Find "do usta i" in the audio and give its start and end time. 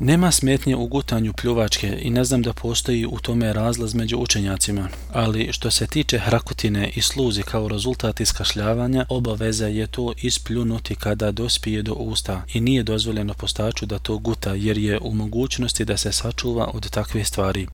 11.82-12.60